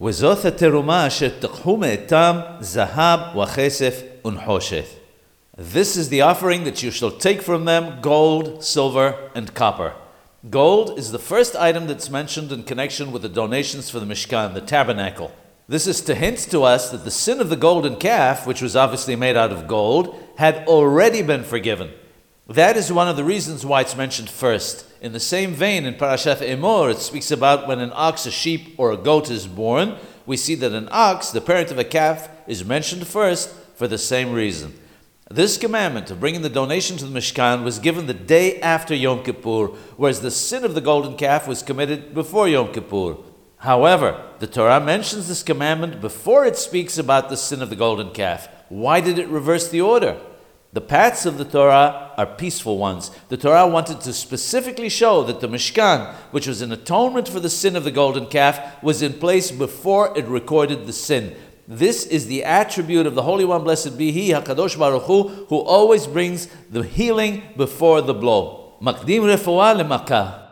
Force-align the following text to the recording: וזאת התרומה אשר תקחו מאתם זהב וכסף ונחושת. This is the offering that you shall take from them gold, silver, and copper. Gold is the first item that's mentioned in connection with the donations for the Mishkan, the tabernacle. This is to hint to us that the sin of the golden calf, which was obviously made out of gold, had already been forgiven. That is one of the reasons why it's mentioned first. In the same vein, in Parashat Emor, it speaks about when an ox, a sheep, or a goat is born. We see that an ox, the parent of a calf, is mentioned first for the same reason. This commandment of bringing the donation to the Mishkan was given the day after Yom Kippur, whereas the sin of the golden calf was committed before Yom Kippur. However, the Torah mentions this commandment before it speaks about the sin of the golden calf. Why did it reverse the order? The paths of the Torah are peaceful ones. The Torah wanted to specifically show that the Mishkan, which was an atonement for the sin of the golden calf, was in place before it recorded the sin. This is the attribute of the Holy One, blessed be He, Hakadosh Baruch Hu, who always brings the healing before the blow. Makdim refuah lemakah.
וזאת 0.00 0.44
התרומה 0.44 1.06
אשר 1.06 1.28
תקחו 1.38 1.76
מאתם 1.76 2.40
זהב 2.60 3.20
וכסף 3.36 4.02
ונחושת. 4.24 4.84
This 5.56 5.96
is 5.96 6.08
the 6.08 6.20
offering 6.20 6.64
that 6.64 6.82
you 6.82 6.90
shall 6.90 7.12
take 7.12 7.40
from 7.40 7.64
them 7.64 8.00
gold, 8.00 8.64
silver, 8.64 9.14
and 9.36 9.54
copper. 9.54 9.92
Gold 10.50 10.98
is 10.98 11.12
the 11.12 11.26
first 11.30 11.54
item 11.56 11.86
that's 11.86 12.10
mentioned 12.10 12.50
in 12.52 12.64
connection 12.64 13.12
with 13.12 13.22
the 13.22 13.28
donations 13.28 13.88
for 13.88 14.00
the 14.00 14.10
Mishkan, 14.12 14.52
the 14.52 14.60
tabernacle. 14.60 15.30
This 15.68 15.86
is 15.86 16.00
to 16.02 16.14
hint 16.14 16.38
to 16.50 16.64
us 16.64 16.90
that 16.90 17.04
the 17.04 17.10
sin 17.10 17.40
of 17.40 17.48
the 17.48 17.64
golden 17.68 17.96
calf, 17.96 18.46
which 18.48 18.60
was 18.60 18.74
obviously 18.76 19.16
made 19.16 19.36
out 19.36 19.52
of 19.52 19.68
gold, 19.68 20.14
had 20.36 20.66
already 20.66 21.22
been 21.22 21.44
forgiven. 21.44 21.90
That 22.46 22.76
is 22.76 22.92
one 22.92 23.08
of 23.08 23.16
the 23.16 23.24
reasons 23.24 23.64
why 23.64 23.80
it's 23.80 23.96
mentioned 23.96 24.28
first. 24.28 24.86
In 25.00 25.12
the 25.12 25.20
same 25.20 25.52
vein, 25.52 25.86
in 25.86 25.94
Parashat 25.94 26.46
Emor, 26.46 26.90
it 26.90 26.98
speaks 26.98 27.30
about 27.30 27.66
when 27.66 27.80
an 27.80 27.90
ox, 27.94 28.26
a 28.26 28.30
sheep, 28.30 28.74
or 28.76 28.92
a 28.92 28.98
goat 28.98 29.30
is 29.30 29.46
born. 29.46 29.96
We 30.26 30.36
see 30.36 30.54
that 30.56 30.72
an 30.72 30.90
ox, 30.90 31.30
the 31.30 31.40
parent 31.40 31.70
of 31.70 31.78
a 31.78 31.84
calf, 31.84 32.28
is 32.46 32.62
mentioned 32.62 33.06
first 33.06 33.48
for 33.76 33.88
the 33.88 33.96
same 33.96 34.32
reason. 34.32 34.78
This 35.30 35.56
commandment 35.56 36.10
of 36.10 36.20
bringing 36.20 36.42
the 36.42 36.50
donation 36.50 36.98
to 36.98 37.06
the 37.06 37.18
Mishkan 37.18 37.64
was 37.64 37.78
given 37.78 38.06
the 38.06 38.12
day 38.12 38.60
after 38.60 38.94
Yom 38.94 39.22
Kippur, 39.22 39.68
whereas 39.96 40.20
the 40.20 40.30
sin 40.30 40.64
of 40.64 40.74
the 40.74 40.82
golden 40.82 41.16
calf 41.16 41.48
was 41.48 41.62
committed 41.62 42.12
before 42.12 42.46
Yom 42.46 42.74
Kippur. 42.74 43.16
However, 43.56 44.22
the 44.40 44.46
Torah 44.46 44.80
mentions 44.80 45.28
this 45.28 45.42
commandment 45.42 46.02
before 46.02 46.44
it 46.44 46.58
speaks 46.58 46.98
about 46.98 47.30
the 47.30 47.38
sin 47.38 47.62
of 47.62 47.70
the 47.70 47.76
golden 47.76 48.10
calf. 48.10 48.48
Why 48.68 49.00
did 49.00 49.18
it 49.18 49.28
reverse 49.28 49.70
the 49.70 49.80
order? 49.80 50.20
The 50.74 50.80
paths 50.80 51.24
of 51.24 51.38
the 51.38 51.44
Torah 51.44 52.10
are 52.16 52.26
peaceful 52.26 52.78
ones. 52.78 53.12
The 53.28 53.36
Torah 53.36 53.64
wanted 53.64 54.00
to 54.00 54.12
specifically 54.12 54.88
show 54.88 55.22
that 55.22 55.38
the 55.40 55.46
Mishkan, 55.46 56.12
which 56.32 56.48
was 56.48 56.62
an 56.62 56.72
atonement 56.72 57.28
for 57.28 57.38
the 57.38 57.48
sin 57.48 57.76
of 57.76 57.84
the 57.84 57.92
golden 57.92 58.26
calf, 58.26 58.82
was 58.82 59.00
in 59.00 59.12
place 59.12 59.52
before 59.52 60.12
it 60.18 60.26
recorded 60.26 60.86
the 60.86 60.92
sin. 60.92 61.36
This 61.68 62.04
is 62.04 62.26
the 62.26 62.42
attribute 62.42 63.06
of 63.06 63.14
the 63.14 63.22
Holy 63.22 63.44
One, 63.44 63.62
blessed 63.62 63.96
be 63.96 64.10
He, 64.10 64.30
Hakadosh 64.30 64.76
Baruch 64.76 65.04
Hu, 65.04 65.28
who 65.48 65.60
always 65.60 66.08
brings 66.08 66.48
the 66.68 66.82
healing 66.82 67.44
before 67.56 68.02
the 68.02 68.12
blow. 68.12 68.74
Makdim 68.82 69.20
refuah 69.20 69.80
lemakah. 69.80 70.43